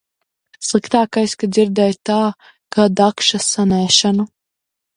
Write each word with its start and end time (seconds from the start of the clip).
Sliktākais, 0.67 1.35
ka 1.43 1.49
dzirdēju 1.57 1.99
tā 2.11 2.17
kā 2.77 2.89
dakšas 3.03 3.53
sanēšanu. 3.53 4.31